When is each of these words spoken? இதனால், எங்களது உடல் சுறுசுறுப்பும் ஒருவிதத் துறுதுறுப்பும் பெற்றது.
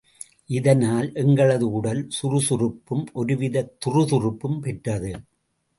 இதனால், 0.49 1.13
எங்களது 1.13 1.71
உடல் 1.71 2.07
சுறுசுறுப்பும் 2.09 3.05
ஒருவிதத் 3.15 3.73
துறுதுறுப்பும் 3.85 4.59
பெற்றது. 4.59 5.13